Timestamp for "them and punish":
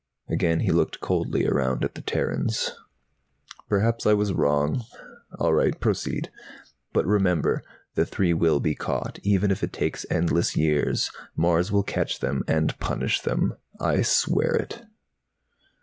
12.17-13.21